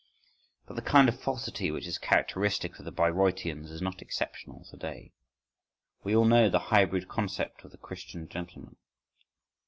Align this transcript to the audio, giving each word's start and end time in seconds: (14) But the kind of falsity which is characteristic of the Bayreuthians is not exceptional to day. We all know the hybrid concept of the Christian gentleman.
(14) 0.63 0.63
But 0.65 0.73
the 0.77 0.89
kind 0.91 1.09
of 1.09 1.21
falsity 1.21 1.69
which 1.69 1.85
is 1.85 1.99
characteristic 1.99 2.79
of 2.79 2.85
the 2.85 2.91
Bayreuthians 2.91 3.69
is 3.69 3.83
not 3.83 4.01
exceptional 4.01 4.65
to 4.71 4.75
day. 4.75 5.13
We 6.03 6.15
all 6.15 6.25
know 6.25 6.49
the 6.49 6.57
hybrid 6.73 7.07
concept 7.07 7.63
of 7.63 7.69
the 7.69 7.77
Christian 7.77 8.27
gentleman. 8.27 8.77